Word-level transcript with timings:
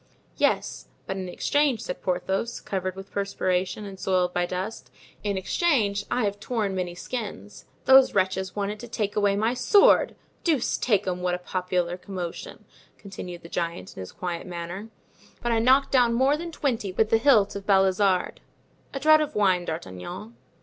"Yes, 0.35 0.87
but 1.05 1.15
in 1.17 1.29
exchange," 1.29 1.83
said 1.83 2.01
Porthos, 2.01 2.59
covered 2.59 2.95
with 2.95 3.11
perspiration 3.11 3.85
and 3.85 3.99
soiled 3.99 4.33
by 4.33 4.47
dust, 4.47 4.89
"in 5.23 5.37
exchange, 5.37 6.05
I 6.09 6.23
have 6.23 6.39
torn 6.39 6.73
many 6.73 6.95
skins. 6.95 7.65
Those 7.85 8.15
wretches 8.15 8.55
wanted 8.55 8.79
to 8.79 8.87
take 8.87 9.15
away 9.15 9.35
my 9.35 9.53
sword! 9.53 10.15
Deuce 10.43 10.79
take 10.79 11.05
'em, 11.05 11.21
what 11.21 11.35
a 11.35 11.37
popular 11.37 11.97
commotion!" 11.97 12.65
continued 12.97 13.43
the 13.43 13.47
giant, 13.47 13.95
in 13.95 13.99
his 14.01 14.11
quiet 14.11 14.47
manner; 14.47 14.89
"but 15.39 15.51
I 15.51 15.59
knocked 15.59 15.91
down 15.91 16.13
more 16.15 16.35
than 16.35 16.51
twenty 16.51 16.91
with 16.91 17.11
the 17.11 17.19
hilt 17.19 17.55
of 17.55 17.67
Balizarde. 17.67 18.41
A 18.95 18.99
draught 18.99 19.21
of 19.21 19.35
wine, 19.35 19.65
D'Artagnan." 19.65 20.35